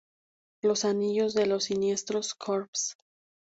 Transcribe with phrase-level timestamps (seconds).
[0.63, 2.97] Los anillos de los Sinestro Corps.